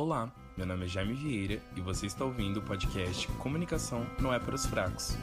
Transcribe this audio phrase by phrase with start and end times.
[0.00, 4.38] Olá, meu nome é Jaime Vieira e você está ouvindo o podcast Comunicação não é
[4.38, 5.18] para os fracos.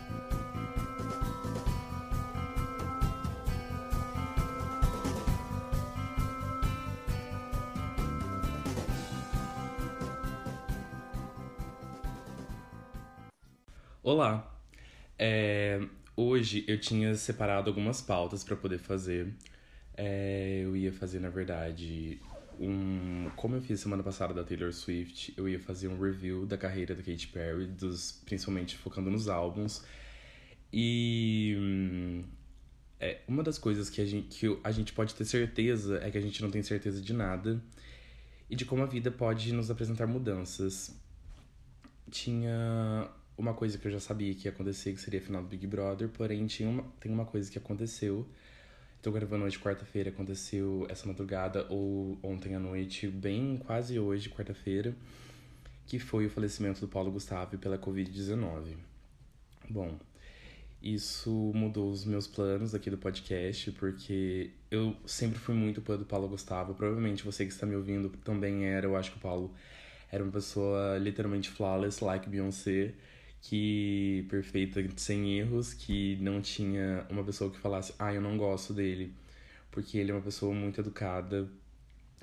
[14.04, 14.46] Olá,
[15.18, 15.80] é,
[16.18, 19.34] hoje eu tinha separado algumas pautas para poder fazer.
[19.96, 22.20] É, eu ia fazer, na verdade,
[22.60, 23.30] um.
[23.36, 26.96] Como eu fiz semana passada da Taylor Swift, eu ia fazer um review da carreira
[26.96, 29.84] da Katy Perry, dos, principalmente focando nos álbuns.
[30.72, 31.56] E.
[31.58, 32.24] Hum,
[33.00, 36.18] é, uma das coisas que a, gente, que a gente pode ter certeza é que
[36.18, 37.62] a gente não tem certeza de nada
[38.50, 40.96] e de como a vida pode nos apresentar mudanças.
[42.10, 45.48] Tinha uma coisa que eu já sabia que ia acontecer, que seria a final do
[45.48, 48.28] Big Brother, porém tinha uma, tem uma coisa que aconteceu.
[49.06, 54.96] Tô gravando hoje, quarta-feira, aconteceu essa madrugada ou ontem à noite, bem quase hoje, quarta-feira,
[55.86, 58.76] que foi o falecimento do Paulo Gustavo pela Covid-19.
[59.70, 60.00] Bom,
[60.82, 66.06] isso mudou os meus planos aqui do podcast, porque eu sempre fui muito fã do
[66.06, 66.74] Paulo Gustavo.
[66.74, 68.88] Provavelmente você que está me ouvindo também era.
[68.88, 69.54] Eu acho que o Paulo
[70.12, 72.96] era uma pessoa literalmente flawless, like Beyoncé
[73.42, 78.74] que perfeita, sem erros, que não tinha uma pessoa que falasse, ah, eu não gosto
[78.74, 79.14] dele,
[79.72, 81.48] porque ele é uma pessoa muito educada,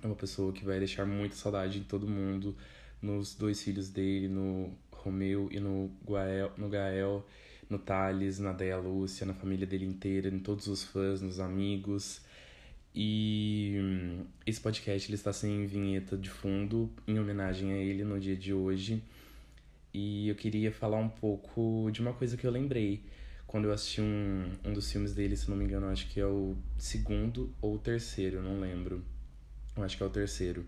[0.03, 2.57] é uma pessoa que vai deixar muita saudade em todo mundo,
[3.01, 7.27] nos dois filhos dele, no Romeu e no Gael, no Gael,
[7.69, 12.21] no Thales, na Deia Lúcia, na família dele inteira, em todos os fãs, nos amigos.
[12.95, 13.77] E
[14.47, 18.53] esse podcast ele está sem vinheta de fundo, em homenagem a ele no dia de
[18.53, 19.03] hoje.
[19.93, 23.05] E eu queria falar um pouco de uma coisa que eu lembrei
[23.47, 26.27] quando eu assisti um, um dos filmes dele, se não me engano, acho que é
[26.27, 29.05] o segundo ou o terceiro, não lembro.
[29.77, 30.67] Eu acho que é o terceiro.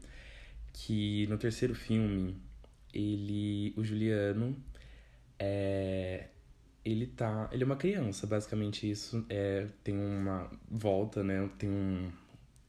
[0.72, 2.36] Que no terceiro filme,
[2.92, 3.72] ele.
[3.76, 4.54] O Juliano
[5.38, 6.28] é.
[6.84, 7.48] Ele tá.
[7.52, 9.24] Ele é uma criança, basicamente isso.
[9.30, 11.48] É, tem uma volta, né?
[11.58, 12.12] Tem um,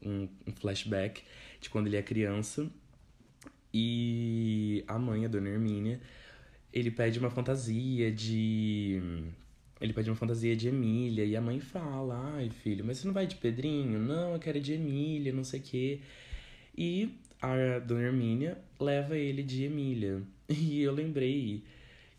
[0.01, 1.23] um, um flashback
[1.59, 2.69] de quando ele é criança.
[3.73, 5.99] E a mãe, a dona Hermínia,
[6.75, 9.01] ele pede uma fantasia de.
[9.79, 13.13] Ele pede uma fantasia de Emília e a mãe fala: Ai, filho, mas você não
[13.13, 13.97] vai de Pedrinho?
[13.97, 16.01] Não, eu quero de Emília, não sei o quê.
[16.77, 20.21] E a dona Hermínia leva ele de Emília.
[20.47, 21.63] E eu lembrei.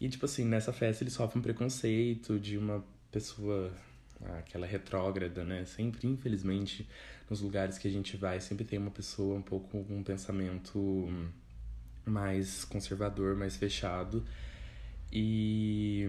[0.01, 3.73] E, tipo assim, nessa festa ele sofre um preconceito de uma pessoa,
[4.39, 5.65] aquela retrógrada, né?
[5.65, 6.89] Sempre, infelizmente,
[7.31, 11.09] nos lugares que a gente vai, sempre tem uma pessoa um pouco com um pensamento
[12.07, 14.25] mais conservador, mais fechado.
[15.13, 16.07] E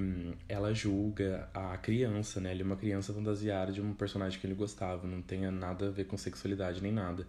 [0.49, 2.51] ela julga a criança, né?
[2.51, 5.91] Ele é uma criança fantasiada de um personagem que ele gostava, não tem nada a
[5.91, 7.25] ver com sexualidade nem nada.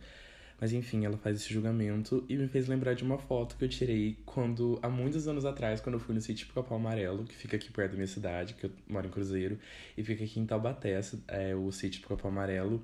[0.60, 3.68] Mas enfim, ela faz esse julgamento e me fez lembrar de uma foto que eu
[3.68, 7.56] tirei quando, há muitos anos atrás, quando eu fui no sítio Capão Amarelo, que fica
[7.56, 9.56] aqui perto da minha cidade, que eu moro em Cruzeiro,
[9.96, 12.82] e fica aqui em Taubaté, é, o sítio Capão Amarelo.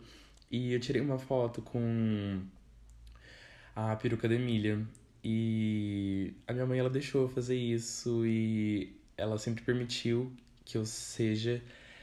[0.51, 2.43] E eu tirei uma foto com
[3.75, 4.87] a peruca da Emília.
[5.25, 10.31] E a minha mãe ela deixou eu fazer isso e ela sempre permitiu
[10.67, 11.63] que eu seja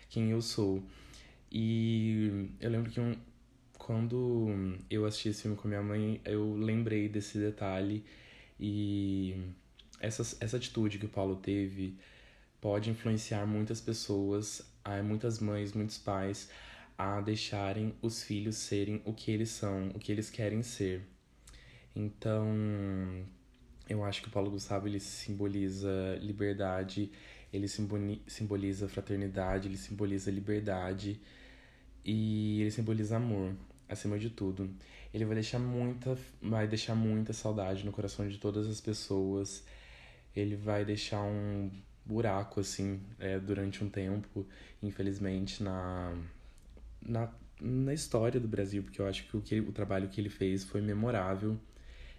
[0.10, 0.84] quem eu sou.
[1.52, 3.16] E eu lembro que um,
[3.78, 8.04] quando eu assisti esse filme com minha mãe, eu lembrei desse detalhe
[8.60, 9.36] e
[10.00, 11.98] essa, essa atitude que o Paulo teve
[12.60, 14.64] pode influenciar muitas pessoas,
[15.04, 16.50] muitas mães, muitos pais
[16.98, 21.04] a deixarem os filhos serem o que eles são, o que eles querem ser.
[21.96, 23.26] Então,
[23.90, 27.12] eu acho que o Paulo Gustavo ele simboliza liberdade,
[27.52, 31.20] ele simboliza fraternidade, ele simboliza liberdade
[32.06, 33.54] e ele simboliza amor,
[33.90, 34.70] acima de tudo.
[35.14, 39.64] Ele vai deixar muita, vai deixar muita saudade no coração de todas as pessoas.
[40.34, 41.70] Ele vai deixar um
[42.06, 44.46] buraco assim é, durante um tempo,
[44.82, 46.16] infelizmente na
[47.02, 47.30] na,
[47.60, 50.64] na história do Brasil, porque eu acho que o, que o trabalho que ele fez
[50.64, 51.60] foi memorável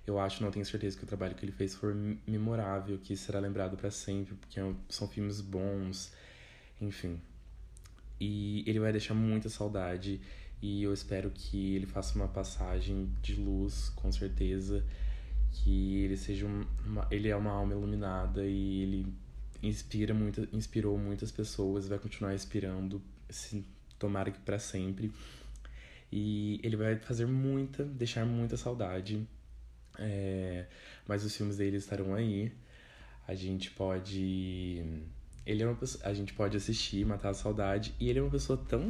[0.07, 1.95] eu acho, não tenho certeza que o trabalho que ele fez for
[2.27, 6.13] memorável, que será lembrado para sempre, porque é são filmes bons,
[6.81, 7.21] enfim.
[8.21, 10.21] E ele vai deixar muita saudade
[10.61, 14.85] e eu espero que ele faça uma passagem de luz, com certeza,
[15.53, 19.15] que ele seja uma, ele é uma alma iluminada e ele
[19.63, 23.01] inspira muito, inspirou muitas pessoas, vai continuar inspirando,
[23.31, 23.65] se
[23.99, 25.13] tomara que para sempre.
[26.11, 29.27] E ele vai fazer muita, deixar muita saudade
[29.99, 30.67] é,
[31.07, 32.53] mas os filmes dele estarão aí.
[33.27, 34.83] A gente pode.
[35.47, 37.95] Ele é uma pessoa, A gente pode assistir, matar a saudade.
[38.01, 38.83] E ele é uma pessoa tão.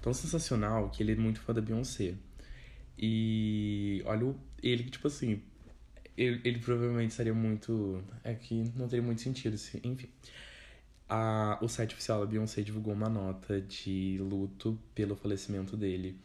[0.00, 2.14] tão sensacional que ele é muito fã da Beyoncé.
[2.98, 5.42] E olha, ele, tipo assim.
[6.16, 8.02] ele, ele provavelmente estaria muito.
[8.22, 10.08] É que não teria muito sentido, se, enfim.
[11.08, 16.18] A, o site oficial da Beyoncé divulgou uma nota de luto pelo falecimento dele.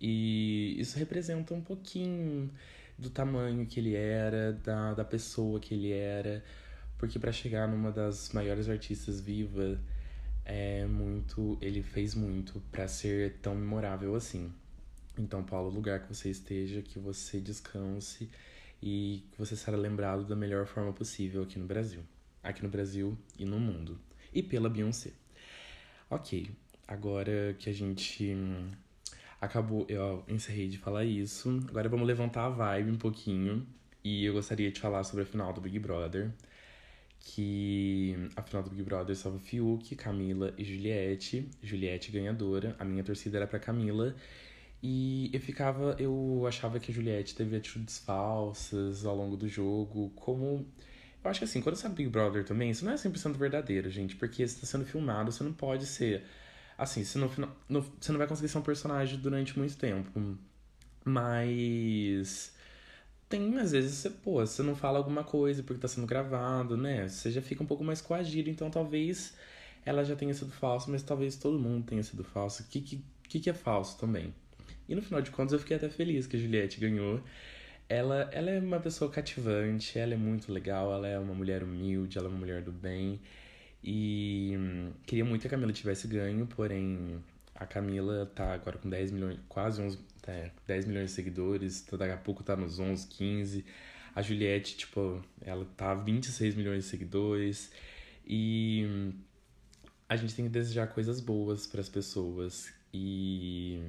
[0.00, 2.50] E isso representa um pouquinho
[2.98, 6.44] do tamanho que ele era, da, da pessoa que ele era.
[6.98, 9.78] Porque para chegar numa das maiores artistas vivas,
[10.44, 11.58] é muito.
[11.60, 14.52] Ele fez muito para ser tão memorável assim.
[15.18, 18.28] Então, Paulo, lugar que você esteja, que você descanse
[18.82, 22.02] e que você será lembrado da melhor forma possível aqui no Brasil.
[22.42, 23.98] Aqui no Brasil e no mundo.
[24.32, 25.12] E pela Beyoncé.
[26.10, 26.50] Ok,
[26.86, 28.36] agora que a gente
[29.44, 33.66] acabou, eu encerrei de falar isso, agora vamos levantar a vibe um pouquinho.
[34.04, 36.30] E eu gostaria de falar sobre a final do Big Brother.
[37.18, 41.48] Que a final do Big Brother estava Fiuk, Camila e Juliette.
[41.62, 42.76] Juliette ganhadora.
[42.78, 44.14] A minha torcida era pra Camila.
[44.82, 45.96] E eu ficava.
[45.98, 50.10] Eu achava que a Juliette teve atitudes falsas ao longo do jogo.
[50.14, 50.66] Como.
[51.24, 53.88] Eu acho que assim, quando você é Big Brother também, isso não é 100% verdadeiro,
[53.88, 54.14] gente.
[54.16, 56.22] Porque você tá sendo filmado, você não pode ser.
[56.76, 57.30] Assim, você não,
[57.68, 60.10] no, você não vai conseguir ser um personagem durante muito tempo.
[61.04, 62.52] Mas.
[63.28, 67.08] Tem, às vezes, você, pô, você não fala alguma coisa porque tá sendo gravado, né?
[67.08, 69.34] Você já fica um pouco mais coagido, então talvez
[69.84, 72.62] ela já tenha sido falsa, mas talvez todo mundo tenha sido falso.
[72.62, 74.34] O que, que, que é falso também?
[74.88, 77.22] E no final de contas eu fiquei até feliz que a Juliette ganhou.
[77.88, 82.18] Ela, ela é uma pessoa cativante, ela é muito legal, ela é uma mulher humilde,
[82.18, 83.20] ela é uma mulher do bem.
[83.86, 84.56] E
[85.04, 87.22] queria muito que a Camila tivesse ganho, porém
[87.54, 91.98] a Camila tá agora com 10 milhões, quase 11, é, 10 milhões de seguidores, tá,
[91.98, 93.64] daqui a pouco tá nos 11, 15.
[94.14, 97.70] A Juliette, tipo, ela tá 26 milhões de seguidores.
[98.26, 99.12] E
[100.08, 102.72] a gente tem que desejar coisas boas para as pessoas.
[102.92, 103.82] E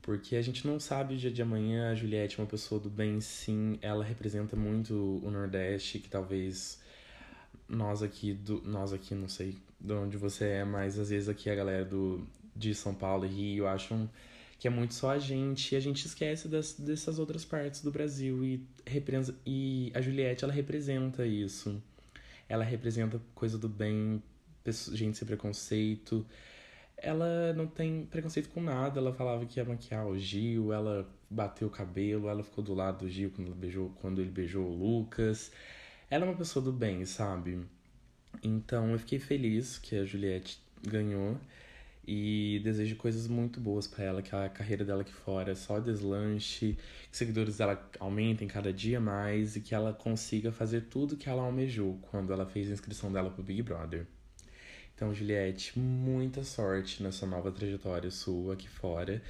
[0.00, 1.90] porque a gente não sabe o dia de amanhã.
[1.90, 3.78] A Juliette é uma pessoa do bem, sim.
[3.82, 6.80] Ela representa muito o Nordeste, que talvez
[7.70, 11.48] nós aqui, do, nós aqui, não sei de onde você é, mas às vezes aqui
[11.48, 14.10] a galera do, de São Paulo e Rio acham
[14.58, 17.90] que é muito só a gente e a gente esquece das, dessas outras partes do
[17.90, 18.62] Brasil e,
[19.46, 21.82] e a Juliette, ela representa isso.
[22.46, 24.22] Ela representa coisa do bem,
[24.92, 26.26] gente sem preconceito,
[27.02, 29.00] ela não tem preconceito com nada.
[29.00, 33.06] Ela falava que ia maquiar o Gil, ela bateu o cabelo, ela ficou do lado
[33.06, 35.50] do Gil quando beijou, quando ele beijou o Lucas.
[36.10, 37.60] Ela é uma pessoa do bem, sabe?
[38.42, 41.38] Então eu fiquei feliz que a Juliette ganhou
[42.04, 45.78] e desejo coisas muito boas para ela, que a carreira dela aqui fora é só
[45.78, 46.76] deslanche,
[47.12, 51.42] que seguidores dela aumentem cada dia mais e que ela consiga fazer tudo que ela
[51.42, 54.04] almejou quando ela fez a inscrição dela pro Big Brother.
[54.92, 59.22] Então, Juliette, muita sorte nessa nova trajetória sua aqui fora.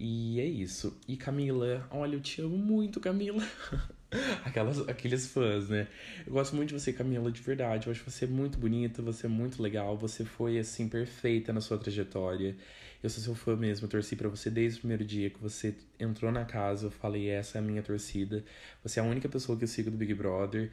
[0.00, 0.98] E é isso.
[1.06, 3.46] E Camila, olha, eu te amo muito, Camila.
[4.44, 5.88] Aquelas, aqueles fãs, né?
[6.26, 7.86] Eu gosto muito de você, Camila, de verdade.
[7.86, 9.96] Eu acho você muito bonita, você é muito legal.
[9.98, 12.56] Você foi, assim, perfeita na sua trajetória.
[13.02, 13.86] Eu sou seu fã mesmo.
[13.86, 16.86] Eu torci para você desde o primeiro dia que você entrou na casa.
[16.86, 18.44] Eu falei, essa é a minha torcida.
[18.82, 20.70] Você é a única pessoa que eu sigo do Big Brother.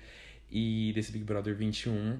[0.49, 2.19] E desse Big Brother 21.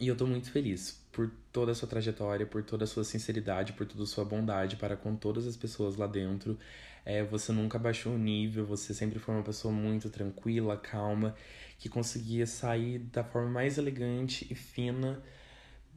[0.00, 3.74] E eu tô muito feliz por toda a sua trajetória, por toda a sua sinceridade,
[3.74, 6.58] por toda a sua bondade para com todas as pessoas lá dentro.
[7.04, 11.34] É, você nunca baixou o nível, você sempre foi uma pessoa muito tranquila, calma,
[11.78, 15.22] que conseguia sair da forma mais elegante e fina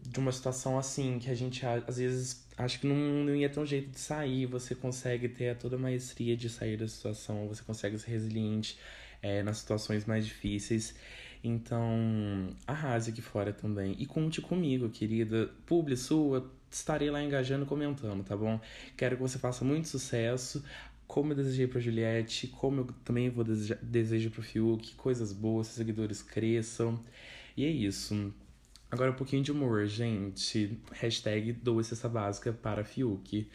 [0.02, 3.60] de uma situação assim, que a gente às vezes acha que não, não ia ter
[3.60, 4.46] um jeito de sair.
[4.48, 8.78] Você consegue ter toda a maestria de sair da situação, você consegue ser resiliente
[9.22, 10.94] é, nas situações mais difíceis.
[11.44, 13.96] Então, arrase aqui fora também.
[14.00, 15.52] E conte comigo, querida.
[15.66, 18.60] Publi sua, estarei lá engajando, comentando, tá bom?
[18.96, 20.64] Quero que você faça muito sucesso.
[21.06, 25.68] Como eu desejei pra Juliette, como eu também vou desejar, desejo pro Fiuk, coisas boas,
[25.68, 26.98] seus seguidores cresçam.
[27.58, 28.34] E é isso.
[28.90, 30.80] Agora um pouquinho de humor, gente.
[30.94, 33.42] Hashtag doce essa básica para Fiuk.
[33.42, 33.48] O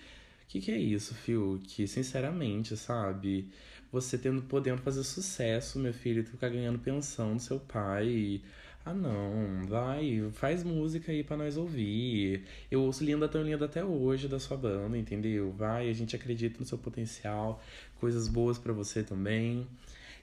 [0.47, 1.87] que, que é isso, Fiuk?
[1.87, 3.49] Sinceramente, sabe?
[3.90, 8.07] Você tendo podendo fazer sucesso, meu filho, tu ficar ganhando pensão do seu pai.
[8.09, 8.42] E,
[8.85, 12.45] ah, não, vai, faz música aí para nós ouvir.
[12.71, 15.52] Eu ouço Linda Tão Linda até hoje da sua banda, entendeu?
[15.52, 17.62] Vai, a gente acredita no seu potencial,
[18.00, 19.66] coisas boas para você também.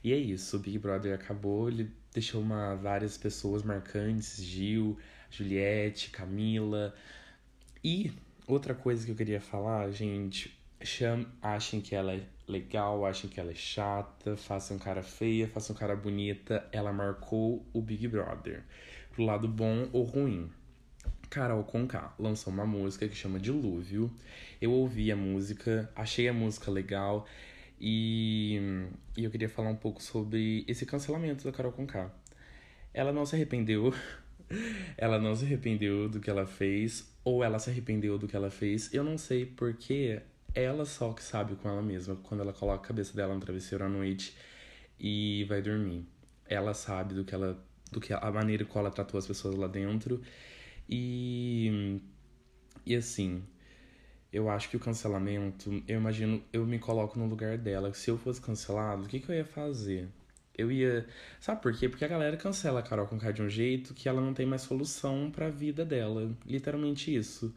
[0.02, 4.96] E é isso, o Big Brother acabou, ele deixou uma, várias pessoas marcantes, Gil,
[5.30, 6.94] Juliette, Camila.
[7.82, 8.12] E
[8.46, 13.40] outra coisa que eu queria falar, gente, cham, achem que ela é legal, achem que
[13.40, 16.66] ela é chata, façam cara feia, façam cara bonita.
[16.72, 18.62] Ela marcou o Big Brother.
[19.12, 20.50] Pro lado bom ou ruim.
[21.28, 24.10] Carol Conká lançou uma música que chama Dilúvio.
[24.60, 27.26] Eu ouvi a música, achei a música legal
[27.80, 28.60] E,
[29.16, 32.10] e eu queria falar um pouco sobre esse cancelamento da Carol Conká.
[32.94, 33.92] Ela não se arrependeu.
[34.96, 37.12] ela não se arrependeu do que ela fez.
[37.24, 38.94] Ou ela se arrependeu do que ela fez.
[38.94, 40.22] Eu não sei porque
[40.56, 42.16] ela só que sabe com ela mesma.
[42.16, 44.36] Quando ela coloca a cabeça dela no travesseiro à noite
[44.98, 46.06] e vai dormir.
[46.46, 47.62] Ela sabe do que ela.
[47.92, 50.22] do que a maneira como ela tratou as pessoas lá dentro.
[50.88, 52.00] E.
[52.86, 53.42] E assim,
[54.32, 57.92] eu acho que o cancelamento, eu imagino, eu me coloco no lugar dela.
[57.94, 60.08] Se eu fosse cancelado, o que, que eu ia fazer?
[60.56, 61.06] Eu ia.
[61.40, 61.88] Sabe por quê?
[61.88, 64.62] Porque a galera cancela a Carol com de um jeito que ela não tem mais
[64.62, 66.30] solução pra vida dela.
[66.46, 67.54] Literalmente isso.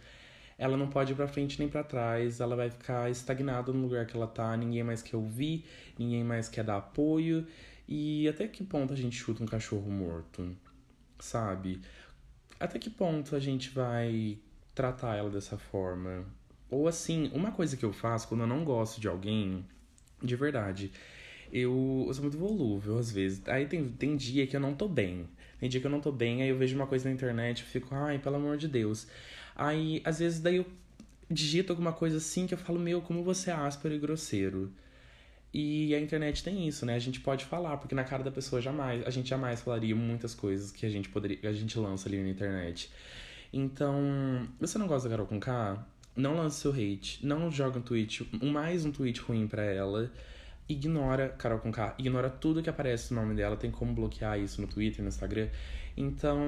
[0.59, 4.05] Ela não pode ir pra frente nem para trás, ela vai ficar estagnada no lugar
[4.05, 5.65] que ela tá, ninguém mais quer ouvir,
[5.97, 7.47] ninguém mais quer dar apoio.
[7.87, 10.53] E até que ponto a gente chuta um cachorro morto?
[11.17, 11.79] Sabe?
[12.59, 14.37] Até que ponto a gente vai
[14.75, 16.25] tratar ela dessa forma?
[16.69, 19.65] Ou assim, uma coisa que eu faço quando eu não gosto de alguém,
[20.21, 20.91] de verdade,
[21.51, 23.41] eu, eu sou muito volúvel às vezes.
[23.47, 25.27] Aí tem, tem dia que eu não tô bem.
[25.59, 27.63] Tem dia que eu não tô bem, aí eu vejo uma coisa na internet e
[27.63, 29.07] fico, ai, pelo amor de Deus.
[29.55, 30.65] Aí, às vezes, daí eu
[31.29, 34.71] digito alguma coisa assim que eu falo, meu, como você é áspero e grosseiro.
[35.53, 36.95] E a internet tem isso, né?
[36.95, 40.35] A gente pode falar, porque na cara da pessoa jamais, a gente jamais falaria muitas
[40.35, 42.91] coisas que a gente poderia, a gente lança ali na internet.
[43.51, 45.83] Então, você não gosta da Carol com K?
[46.15, 47.25] Não lance seu hate.
[47.25, 50.11] Não joga um tweet, mais um tweet ruim para ela.
[50.69, 51.95] Ignora Carol com K.
[51.97, 53.57] Ignora tudo que aparece no nome dela.
[53.57, 55.49] Tem como bloquear isso no Twitter, no Instagram.
[55.97, 56.39] Então,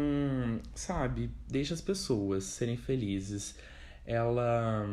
[0.75, 3.57] sabe, deixa as pessoas serem felizes.
[4.05, 4.87] Ela,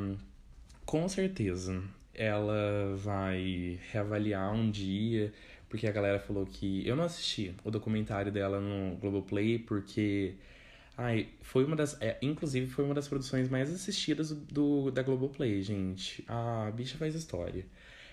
[0.84, 1.82] com certeza,
[2.14, 5.32] ela vai reavaliar um dia,
[5.68, 6.86] porque a galera falou que.
[6.86, 10.34] Eu não assisti o documentário dela no Globoplay, porque
[10.98, 11.96] Ai, foi uma das.
[12.00, 16.24] É, inclusive, foi uma das produções mais assistidas do, da Globoplay, gente.
[16.26, 17.64] A bicha faz história.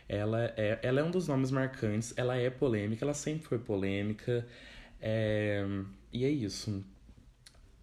[0.08, 4.46] Ela é, ela é um dos nomes marcantes, ela é polêmica, ela sempre foi polêmica.
[5.02, 5.66] É,
[6.14, 6.84] e é isso.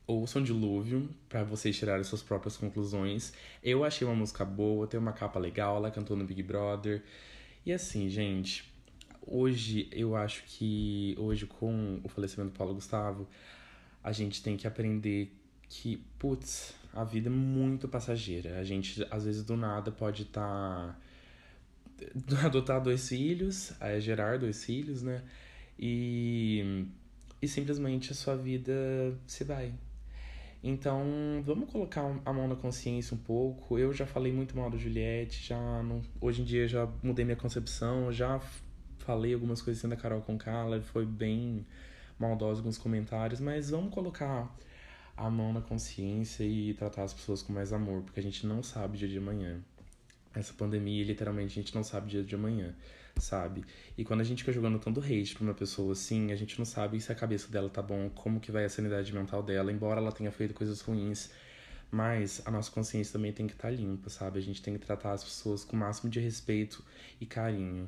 [0.07, 3.33] Ouçam Dilúvio para vocês tirarem suas próprias conclusões.
[3.63, 7.03] Eu achei uma música boa, tem uma capa legal, ela cantou no Big Brother.
[7.65, 8.73] E assim, gente,
[9.27, 11.15] hoje eu acho que.
[11.19, 13.29] Hoje, com o falecimento do Paulo Gustavo
[14.03, 15.33] a gente tem que aprender
[15.69, 18.59] que, putz, a vida é muito passageira.
[18.59, 20.41] A gente, às vezes, do nada pode estar.
[20.41, 20.97] Tá...
[22.45, 25.23] adotar dois filhos, é, gerar dois filhos, né?
[25.79, 26.87] E,
[27.41, 28.73] e simplesmente a sua vida
[29.27, 29.75] se vai.
[30.63, 33.79] Então, vamos colocar a mão na consciência um pouco.
[33.79, 37.37] Eu já falei muito mal da Juliette, já não, hoje em dia já mudei minha
[37.37, 38.41] concepção, já
[38.99, 41.67] falei algumas coisas assim da Carol com Carla, foi bem
[42.19, 44.55] maldosos alguns comentários, mas vamos colocar
[45.17, 48.63] a mão na consciência e tratar as pessoas com mais amor, porque a gente não
[48.63, 49.61] sabe dia de amanhã.
[50.35, 52.75] Essa pandemia, literalmente, a gente não sabe o dia de amanhã,
[53.17, 53.65] sabe?
[53.97, 56.65] E quando a gente fica jogando tanto hate pra uma pessoa assim, a gente não
[56.65, 60.01] sabe se a cabeça dela tá bom, como que vai a sanidade mental dela, embora
[60.01, 61.31] ela tenha feito coisas ruins.
[61.91, 64.39] Mas a nossa consciência também tem que estar tá limpa, sabe?
[64.39, 66.83] A gente tem que tratar as pessoas com o máximo de respeito
[67.21, 67.87] e carinho.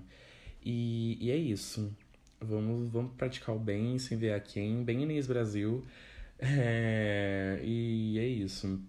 [0.63, 1.91] E, e é isso.
[2.39, 5.85] Vamos, vamos praticar o bem sem ver a quem, bem Inês Brasil.
[6.37, 8.83] É, e é isso.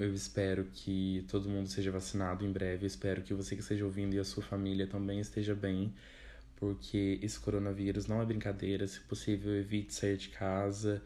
[0.00, 2.84] Eu espero que todo mundo seja vacinado em breve.
[2.84, 5.92] Eu espero que você que esteja ouvindo e a sua família também esteja bem,
[6.56, 8.86] porque esse coronavírus não é brincadeira.
[8.86, 11.02] Se possível, evite sair de casa.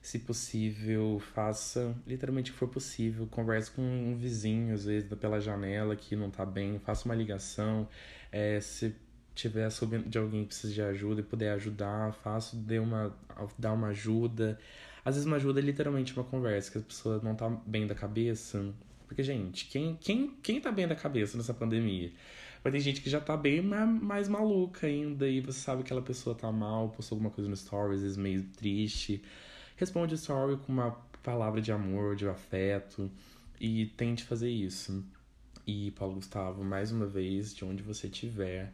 [0.00, 3.26] Se possível, faça literalmente o que for possível.
[3.26, 6.78] Converse com um vizinho, às vezes, pela janela que não tá bem.
[6.78, 7.88] Faça uma ligação.
[8.30, 8.94] É, se
[9.34, 13.12] tiver soube de alguém que precisa de ajuda e puder ajudar, faço, dê uma,
[13.58, 14.58] dá uma ajuda.
[15.04, 17.94] Às vezes uma ajuda é literalmente uma conversa, que a pessoa não tá bem da
[17.94, 18.74] cabeça.
[19.06, 22.12] Porque, gente, quem, quem, quem tá bem da cabeça nessa pandemia?
[22.62, 26.02] Mas tem gente que já tá bem mais maluca ainda, e você sabe que aquela
[26.02, 29.22] pessoa tá mal, postou alguma coisa no story, às vezes meio triste.
[29.76, 30.90] Responde o story com uma
[31.22, 33.10] palavra de amor, de afeto,
[33.60, 35.04] e tente fazer isso.
[35.66, 38.72] E, Paulo Gustavo, mais uma vez, de onde você estiver,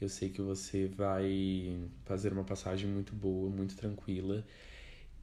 [0.00, 4.44] eu sei que você vai fazer uma passagem muito boa, muito tranquila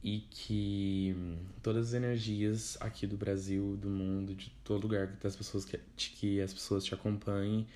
[0.02, 1.14] e que
[1.62, 6.40] todas as energias aqui do Brasil, do mundo, de todo lugar das pessoas que, que
[6.40, 7.66] as pessoas te acompanhem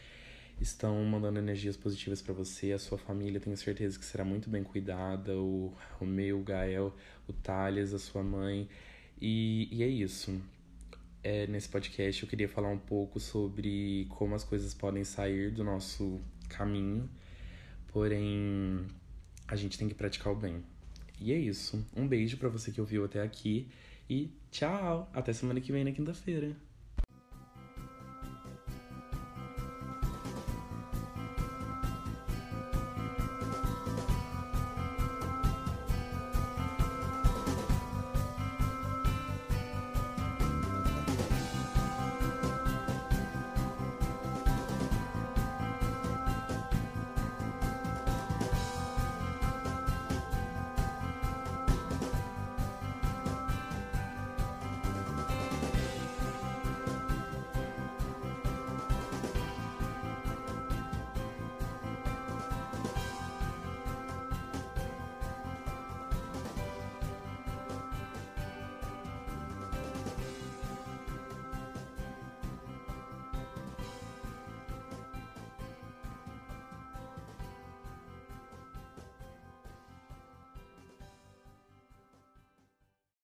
[0.61, 4.63] estão mandando energias positivas para você, a sua família, tenho certeza que será muito bem
[4.63, 6.95] cuidada, o Romeu, o Gael,
[7.27, 8.69] o Thales, a sua mãe.
[9.21, 10.41] E, e é isso.
[11.23, 15.63] É, nesse podcast eu queria falar um pouco sobre como as coisas podem sair do
[15.63, 17.09] nosso caminho,
[17.89, 18.87] porém
[19.47, 20.63] a gente tem que praticar o bem.
[21.23, 21.87] E é isso.
[21.97, 23.69] Um beijo para você que ouviu até aqui
[24.11, 25.09] e tchau!
[25.15, 26.57] Até semana que vem na quinta-feira.